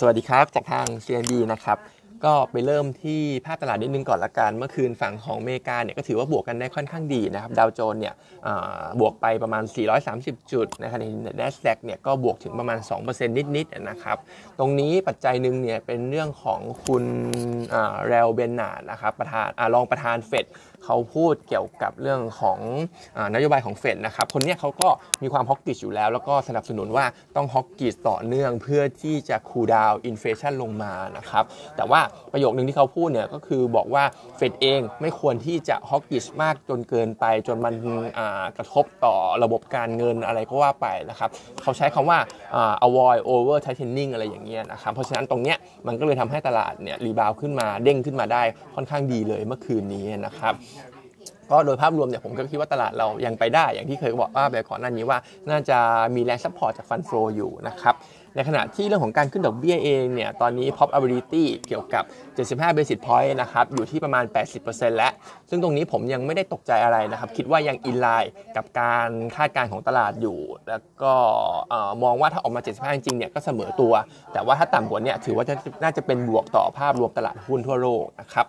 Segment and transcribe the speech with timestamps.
[0.00, 1.78] สวัสดีครับ จากทาง CNB นะครับ
[2.24, 8.14] ก็ไปเริ่มที่ภาพตลาดนิดนึงก่อนละกัน เมื่อคืนฝั่งของอเมริกาเนี่ยก็ถือว่าบวกกันได้ค่อนข้างดีนะครับ ดาวโจนส์เนี่ย
[9.00, 9.64] บวกไปประมาณ
[10.06, 11.06] 430 จุดนะครับใน
[11.40, 14.16] NASDAQ เนี่ยก็บวกถึงประมาณ 2%นิดๆนะครับ
[14.58, 17.04] ตรงนี้ปัจจัยหนึ่งเนี่ยเป็นเรื่องของคุณ
[18.06, 20.44] เรลเบนนาร์นะครับประธานอรองประธานเฟด
[20.84, 22.58] เขาพูดเกี่ยวกับเรื่องของ
[23.18, 24.88] อนโยบายของเฟดนะครับ คนนี้เขาก็
[25.22, 27.04] มีความ hawkish อยู่แล้ว แล้วก็สนับสนุนว่า
[27.36, 31.44] ต้อง hawkish ต่อเนื่องเพื่อที่จะ cool down inflation ลงมานะครับ
[31.76, 32.00] แต่ว่า
[32.32, 34.04] ประโยคนึงที่เขาพูดเนี่ยก็คือบอกว่า
[34.36, 37.74] เฟดเองไม่ควรที่จะ hawkish มากจนเกินไป จนมัน
[38.56, 41.30] กระทบต่อระบบการเงินอะไรก็ว่าไปนะครับ
[41.62, 42.18] เขาใช้คำว่า
[42.54, 48.42] อ่า avoid over tightening อะไรอย่างเงี้ยนะครับ เพราะฉะนั้นตรงเนี้ยมันก็เลยทำให้ตลาดเนี่ย rebound ขึ้นมาเด้งขึ้นมาได้
[48.74, 50.54] ค่อนข้างดีเลยเมื่อคืนนี้นะครับ
[51.50, 55.18] ก็โดยภาพรวมเนี่ยผมก็คิดว่าตลาดเรายังไปได้ อย่างที่เคยบอกว่าไปก่อนหน้านี้ว่า
[55.50, 55.78] น่าจะ
[56.14, 57.96] มีแรง support จาก fund flow อยู่นะครับ
[58.36, 62.04] ในขณะที่เรื่องของการขึ้นดอกเบี้ยเองเนี่ยตอนนี้ probability เกี่ยวกับ
[62.60, 64.24] 75 basis point นะครับอยู่ที่ประมาณ
[64.60, 65.12] 80%แล้ว
[65.50, 71.12] ซึ่งตรงนี้ผมยังไม่ได้ตกใจอะไรนะครับ คิดว่ายัง in line กับการคาดการณ์ของตลาดอยู่ แล้วก็
[72.02, 73.92] มองว่าถ้าออกมา 75 จริงเนี่ยก็เสมอตัว
[74.32, 75.44] แต่ว่าถ้าต่ำกว่าเนี่ยถือว่า
[75.82, 78.46] น่าจะเป็นบวกต่อภาพรวมตลาดหุ้นทั่วโลกนะครับ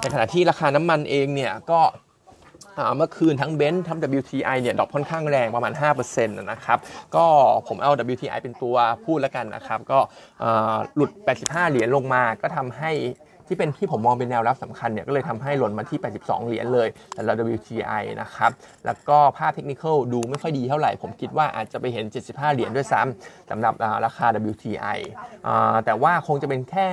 [0.00, 1.80] ในขณะที่ราคาน้ำมันเองเนี่ยก็
[2.96, 6.78] เมื่อคืนทั้งเบนซ์ทั้ง WTI เนี่ยดรอปค่อนข้างแรงประมาณ 5%นะครับ
[7.16, 7.26] ก็
[7.68, 9.98] ผมเอา WTI เป็นตัวพูดแล้วกันนะครับ ก็
[10.96, 11.10] หลุด
[11.42, 12.92] 85 เหรียญลงมาก็ทำให้
[13.46, 18.50] ที่เป็นที่ผมมองเป็นแนวรับสำคัญเนี่ยก็เลยทำให้หล่นมาที่ 82 เหรียญเลยสำหรับ WTI นะครับ
[18.86, 24.98] แล้วก็ภาพเทคนิคดูไม่ค่อยดีเท่าไหร่ ผมคิดว่าอาจจะไปเห็น 75 เหรียญด้วยซ้ำสำหรับราคา WTI
[25.84, 26.88] แต่ว่าคงจะเป็นแค่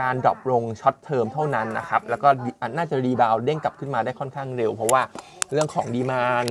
[0.00, 2.28] การ drop ลง short term เท่านั้นนะครับ แล้วก็
[2.76, 5.02] น่าจะ rebound เด้งกลับขึ้นมาได้ค่อนข้างเร็ว เพราะว่า
[5.52, 6.44] เรื่องของ demand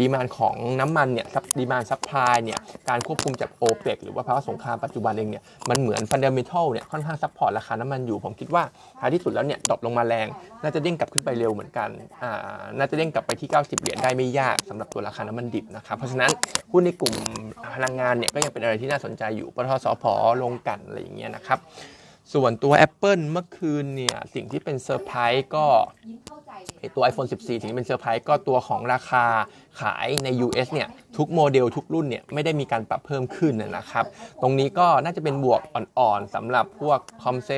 [0.00, 1.26] demand ของน้ำมันเนี่ย
[1.58, 8.62] demand supply เนี่ยการควบคุมจากโอเปกหรือว่าภาวะสงครามปัจจุบันเองเนี่ยมันเหมือน fundamental เนี่ยค่อนข้าง support ราคาน้ำมันอยู่ ผมคิดว่า
[9.00, 10.26] ท้ายที่สุดแล้วเนี่ย drop ลงมาแรง
[10.62, 11.88] น่าจะเด้งกลับขึ้นไปเร็วเหมือนกัน
[12.78, 16.30] น่าจะเด้งกลับไปที่ 90 เหรียญได้ไม่ยากสำหรับตัวราคาน้ำมันดิบนะครับเพราะฉะนั้น
[16.72, 17.14] หุ้นในกลุ่ม
[17.74, 20.04] พลังงานเนี่ยก็ยังเป็นอะไรที่น่าสนใจอยู่ปตท ปตทสผ
[20.42, 21.60] ลงกันอะไรอย่างเงี้ยนะครับ
[22.32, 25.66] ส่วนตัว Apple เมื่อคืนเนี่ย สิ่งที่เป็นเซอร์ไพรส์ก็
[26.94, 29.24] ตัว iPhone 14 ถึงเป็นเซอร์ไพรส์ก็ตัวของราคา
[29.80, 34.04] ขายใน US เนี่ย ทุกโมเดลทุกรุ่นเนี่ยไม่ได้มีการปรับเพิ่มขึ้นนะครับ
[34.42, 37.52] ตรงนี้ก็น่าจะเป็นบวกอ่อนๆสำหรับพวก Com7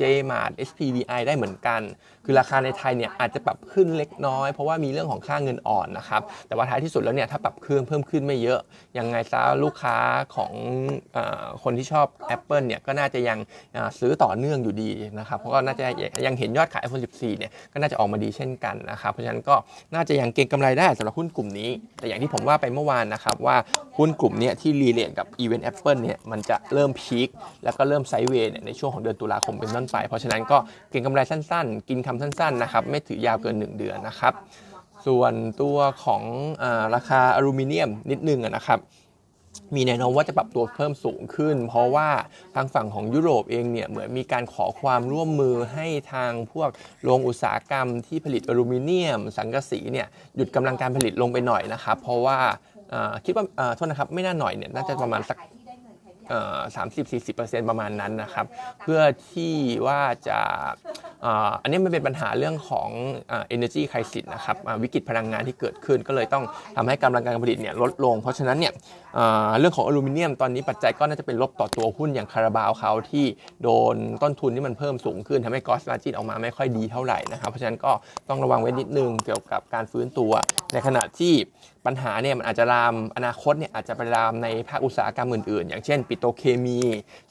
[0.00, 1.80] JMart SPVI ได้เหมือนกัน
[2.24, 8.60] คือราคาในไทยเนี่ยอาจจะปรับขึ้นเล็กน้อย เพราะว่ามีเรื่องของค่าเงินอ่อนนะครับ แต่ว่าท้ายที่สุดแล้วเนี่ยถ้าปรับเครื่องเพิ่มขึ้นไม่เยอะ
[8.98, 9.96] ยังไงซะลูกค้า
[10.34, 10.52] ของ
[11.16, 11.18] อ
[11.62, 12.06] คนที่ชอบ
[12.36, 13.38] Apple เนี่ยก็น่าจะยัง
[13.98, 15.84] ซื้อต่อเนื่องอยู่ดีนะครับ เพราะก็น่าจะ
[16.26, 19.54] ยังเห็นยอดขาย iPhone 14 เนี่ยก็น่าจะออกมาดีเช่นกันนะครับ เพราะฉะนั้นก็
[19.94, 23.56] น่าจะยังเก็งกำไรได้สำหรับหุ้นกลุ่มนี้ แต่อย่างที่ผมว่าไปเมื่อวานนะครับว่า
[23.96, 27.28] หุ้นกลุ่มนี้ที่รีเลทกับ Event Apple เนี่ยมันจะเริ่มพีค
[27.64, 30.58] แล้วก็เริ่มไซด์เวย์เนี่ยในช่วงของเดือนตุลาคมเป็นต้นไป เพราะฉะนั้นก็
[30.90, 34.32] เก็งกำไรสั้นๆ กินคำสั้นๆนะครับไม่ถือยาวเกิน 1 เดือนนะครับ
[35.06, 36.22] ส่วนตัวของ
[36.62, 36.64] อ
[36.94, 38.80] ราคาอลูมิเนียมนิดนึงนะครับ
[39.74, 42.08] มีแนวโน้มว่าจะปรับตัวเพิ่มสูงขึ้น เพราะว่า
[42.54, 46.68] ทางฝั่งของยุโรปเองเนี่ยเหมือนมีการขอความร่วมมือให้ทางพวก
[47.04, 50.06] โรงอุตสาหกรรมที่ผลิตอลูมิเนียม สังกะสีเนี่ย
[50.36, 52.38] หยุดกำลังการผลิตลงไปหน่อยนะครับ เพราะว่า
[53.24, 53.44] คิดว่า
[53.76, 55.38] โทษนะครับไม่น่าหน่อยเนี่ยน่าจะประมาณสัก
[56.76, 58.46] สามสิบสี่สิบเปอร์เซ็นต์ประมาณนั้นนะครับ
[58.80, 59.00] เพื่อ
[59.32, 59.54] ที่
[59.86, 60.38] ว่าจะ
[61.62, 62.88] อันนี้มันเป็นปัญหาเรื่องของ
[63.30, 66.44] อ่า energy crisis นะครับวิกฤตพลังงานที่เกิดขึ้น ก็เลยต้อง
[66.76, 68.72] ทำให้กำลังการผลิตเนี่ยลดลง เพราะฉะนั้นเนี่ย
[69.58, 73.24] เรื่องของอลูมิเนียมตอนนี้ปัจจัยก็น่าจะเป็นลบต่อตัวหุ้นอย่างคาราบาวเขาที่
[73.62, 77.92] โดนต้นทุนที่มันเพิ่มสูงขึ้นทำให้กอสมาจินออกมาไม่ค่อยดีเท่าไหร่นะครับ เพราะฉะนั้นก็
[78.28, 80.32] ต้องระวังไว้นิดนึงเกี่ยวกับการฟื้นตัว
[80.72, 81.34] ในขณะที่
[81.86, 86.80] ปัญหาเนี่ยมันอาจจะลามอนาคตเนี่ยอาจจะไปลามในภาคอุตสาหกรรมอื่น ๆ อย่างเช่น ปิโตเคมี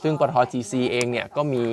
[0.04, 1.64] ซึ่งปตท GC เองเนี่ยก็มี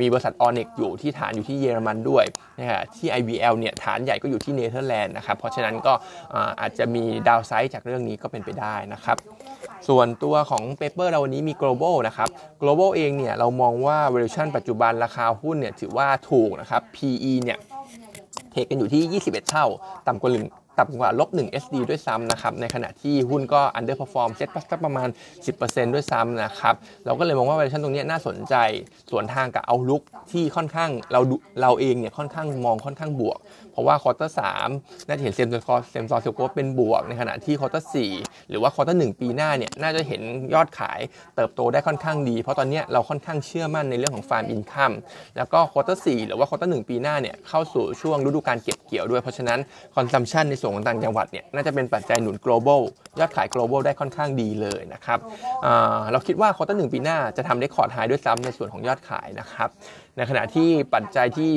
[0.00, 2.24] มีบริษัทออเนกอยู่ที่ฐานอยู่ที่เยอรมันด้วย
[2.58, 5.92] นะฮะที่ IVL เนี่ยฐานใหญ่ก็อยู่ที่เนเธอร์แลนด์นะครับเพราะฉะนั้นก็
[6.34, 9.16] อาอาจจะมี downside จากเรื่องนี้ก็เป็นไปได้นะครับ
[9.88, 12.28] ส่วนตัวของ paper เราวันนี้มี global นะครับ
[12.62, 17.58] global เองเนี่ยเรามองว่า valuation ปัจจุบันราคาหุ้นเนี่ยถือว่าถูกนะครับ PE เนี่ย
[18.54, 19.02] เทคกันอยู่ที่
[19.32, 19.66] 21 เท่า
[20.06, 20.46] ต่ำกว่าลึง
[20.78, 25.08] ต่ำกว่าลบ1 SD ด้วยซ้ำนะครับ ในขณะที่หุ้นก็ underperform SET สักประมาณ
[25.50, 26.74] 10%ด้วยซ้ำนะครับ
[27.06, 28.54] เราก็เลยมองว่า valuation ตรงนี้น่าสนใจ
[29.10, 31.20] สวนทางกับ outlook ที่ค่อนข้างเรา
[31.60, 33.38] เราเองเนี่ยค่อนข้างมองค่อนข้างบวก
[33.72, 34.68] เพราะว่า quarter สาม
[35.06, 38.12] น่าจะเห็น same store same store sales growth เป็นบวก ในขณะที่ quarter สี่
[38.50, 40.22] หรือว่า quarter หนึ่งปีหน้าเนี่ยน่าจะเห็น
[40.54, 41.00] ยอดขาย
[41.36, 44.92] เติบโตได้ค่อนข้างดี เพราะตอนนี้เราค่อนข้างเชื่อมั่นในเรื่องของ farm income
[45.36, 49.58] แล้วก็ quarter สี่หรือว่า quarter หนึ่งปีหน้าเนี่ยเข้าสู่ช่วงฤดูการเก็บเกี่ยวด้วยเพราะฉะนั้น
[49.96, 52.82] consumption ในส่วนของต่างจังหวัดเนี่ยน่าจะเป็นปัจจัยหนุน global
[53.20, 55.18] ยอดขาย global ได้ค่อนข้างดีเลยนะครับ
[55.66, 59.68] อ่าเราคิดว่า quarter หนึ่งปีหน้าจะทำได้ record high ด้วยซ้ำในส่วนของยอดขายนะครับ
[60.16, 61.50] ในขณะที่ปัจจัยที่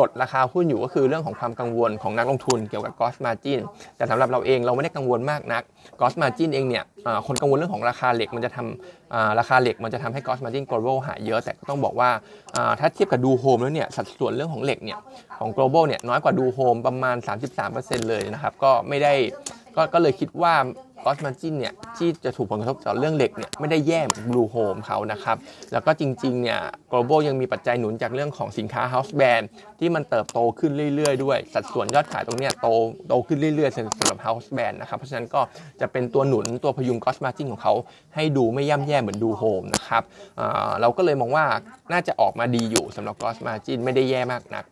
[0.00, 3.60] กดราคาหุ้นอยู่ก็คือเรื่องของความกังวลของนักลงทุนเกี่ยวกับ gross margin
[3.96, 5.62] แต่สำหรับเราเองเราไม่ได้กังวลมากนัก
[5.98, 6.84] gross margin เองเนี่ย
[7.26, 12.10] คนกังวลเรื่องของราคาเหล็กมันจะทำราคาเหล็กมันจะทำให้ gross margin global หายเยอะ แต่ก็ต้องบอกว่า
[12.80, 14.98] ถ้าเทียบกับดูโฮมแล้วเนี่ยสัดส่วนเรื่องของเหล็กเนี่ย
[15.38, 17.16] ของ global เนี่ยน้อยกว่าดูโฮมประมาณ
[17.62, 19.14] 33%เลยนะครับก็ไม่ได้
[19.76, 20.54] กก็เลยคิดว่า
[21.02, 25.36] gross margin เนี่ยที่จะถูกผลกระทบจากเรื่องเหล็กเนี่ยไม่ได้แย่เหมือน Blue Home เขานะครับ
[25.72, 26.60] แล้วก็จริงๆเนี่ย
[26.90, 29.44] global ยังมีปัจจัยหนุนจากเรื่องของสินค้า house brand
[29.80, 32.68] ที่มันเติบโตขึ้นเรื่อยๆ ด้วย สัดส่วนยอดขายตรงเนี้ยโต
[33.08, 35.40] โตขึ้นเรื่อยๆสำหรับ house brand นะครับ เพราะฉะนั้นก็
[35.80, 37.74] จะเป็นตัวหนุนตัวพยุง gross margin ของเขา
[38.14, 40.02] ให้ดูไม่ย่ำแย่เหมือนดู home นะครับ
[40.80, 41.44] เราก็เลยมองว่า
[41.92, 44.64] น่าจะออกมาดีอยู่สำหรับ gross margin ไม่ได้แย่มากนัก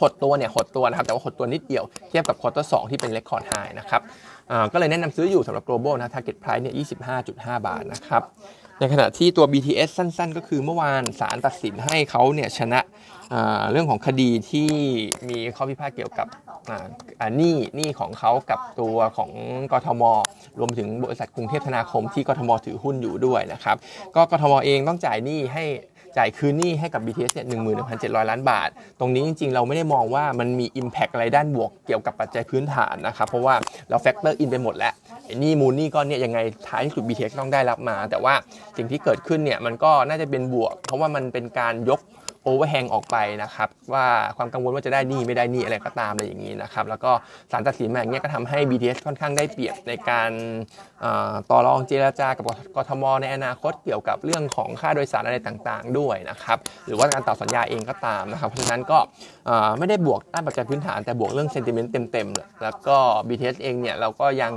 [0.00, 4.02] หดตัวเนี่ยหดตัวนะครับแต่ว่าหดตัวนิดเดียวเทียบกับ quarter สองที่เป็น record high นะครับ
[4.72, 6.74] ก็เลยแนะนำซื้ออยู่สำหรับ global นะ target price เนี่ย
[7.20, 8.22] 25.5 บาทนะครับ
[8.80, 12.80] ในขณะที่ตัว BTS สั้นๆ ก็คือเมื่อวานศาลตัดสินให้เขาเนี่ยชนะ
[13.70, 14.70] เรื่องของคดีที่
[15.28, 16.26] มีข้อพิพาทเกี่ยวกับ
[17.36, 19.30] หนี้หนี้ของเขากับตัวของ
[19.72, 20.02] กทม
[20.60, 23.76] รวมถึงบริษัทกรุงเทพธนาคมที่กทมถือหุ้นอยู่ด้วยนะครับ
[24.16, 25.64] ก็กทมเองต้องจ่ายหนี้ให้
[26.16, 27.46] จ่ายคืนหนี้ให้กับ BTS เนี่ย
[27.88, 28.68] 11,700ล้านบาท
[29.00, 33.54] ตรงนี้จริงๆ เราไม่ได้มองว่ามันมี Impact อะไรด้านบวกเกี่ยวกับปัจจัยพื้นฐานนะครับ เพราะว่า
[33.88, 34.92] เรา factor in ไปหมดแล้ว
[35.24, 36.38] ไอ้นี่มูลหนี้ก้อนเนี่ยยังไง
[36.68, 38.34] ท้ายสุด BTS ต้องได้รับมา แต่ว่า
[38.76, 42.00] สิ่งที่เกิดขึ้นเนี่ยมันก็น่าจะเป็นบวก เพราะว่ามันเป็นการยก
[42.44, 44.06] overhang ออกไปนะครับว่า
[44.36, 47.12] ความกังวลว่าจะได้หนี้ไม่ได้หนี้อะไรก็ตามอะไรอย่างนี้นะครับแล้วก็
[47.50, 50.30] ศาลตัดสินมาอย่างเงี้ยก็ทำให้ BTS ค่อนข้างได้เปรียบในการ
[51.50, 52.44] ต่อรองเจรจากับ
[52.76, 58.98] กทม ในอนาคตเกี่ยวกับเรื่องของค่าโดยสารอะไรต่างๆ ด้วยนะครับหรือว่าการต่อสัญญาเองก็ตามนะครับเพราะฉะนั้นก็
[59.78, 62.96] ไม่ได้บวกด้านปัจจัยพื้นฐานแต่บวกเรื่องเซนติเมนต์เต็มๆแล้วก็
[63.28, 64.54] BTS เองเนี่ยเราก็ยัง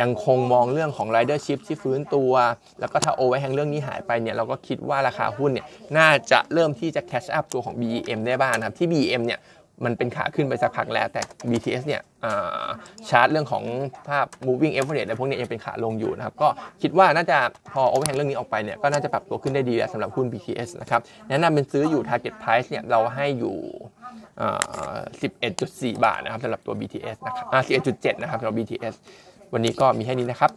[0.00, 2.32] ยังคงมองเรื่องของ ridership ที่ฟื้นตัว
[2.80, 9.40] แล้วก็ถ้าโอเวอร์แฮงเรื่องนี้หายไปเนี่ยเราก็คิดว่าราคาหุ้นเนี่ยน่าจะเริ่มที่จะ catch up ตัวของ BEM ได้บ้างนะครับ ที่ BEM เนี่ย
[9.84, 12.64] มันเป็นขาขึ้นไปสักพักแล้วแต่ BTS เนี่ยา
[13.08, 13.64] ชาร์ตเรื่องของ
[14.08, 16.48] ภาพ moving average อะไรพวกนี้ยังเป็นขาลงอยู่นะครับ ก็
[16.82, 17.38] คิดว่าน่าจะ
[17.72, 23.56] พอ overhang เรื่องนี้ออกไปเนี่ยก็น่าจะปรับตัวขึ้นได้ดีแล้วสำหรับหุ้น BTS นะครับแนะนำเป็นซื้ออยู่ target price เนี่ยเราให้อยู่
[25.20, 27.46] 11.4 บาทนะครับสำหรับตัว BTS นะครับ
[28.04, 28.94] 11.7 นะครับสำหรับ BTS
[29.52, 30.50] วันนี้ก็มีแค่นี้นะครับ